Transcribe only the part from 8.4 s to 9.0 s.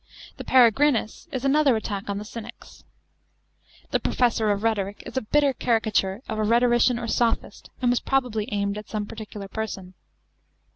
aimed at